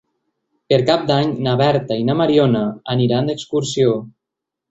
[0.71, 2.63] Per Cap d'Any na Berta i na Mariona
[2.97, 3.93] aniran d'excursió.